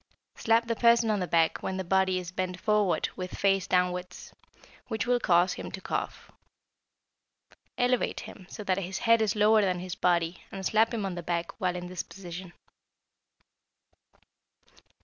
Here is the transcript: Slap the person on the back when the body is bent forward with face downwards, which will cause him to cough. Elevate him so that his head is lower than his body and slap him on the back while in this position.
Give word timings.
Slap 0.35 0.65
the 0.65 0.75
person 0.75 1.11
on 1.11 1.19
the 1.19 1.27
back 1.27 1.61
when 1.61 1.77
the 1.77 1.83
body 1.83 2.17
is 2.17 2.31
bent 2.31 2.59
forward 2.59 3.09
with 3.15 3.35
face 3.37 3.67
downwards, 3.67 4.33
which 4.87 5.05
will 5.05 5.19
cause 5.19 5.53
him 5.53 5.69
to 5.73 5.79
cough. 5.79 6.31
Elevate 7.77 8.21
him 8.21 8.47
so 8.49 8.63
that 8.63 8.79
his 8.79 8.97
head 8.97 9.21
is 9.21 9.35
lower 9.35 9.61
than 9.61 9.77
his 9.77 9.93
body 9.93 10.41
and 10.51 10.65
slap 10.65 10.91
him 10.91 11.05
on 11.05 11.13
the 11.13 11.21
back 11.21 11.51
while 11.61 11.75
in 11.75 11.85
this 11.85 12.01
position. 12.01 12.51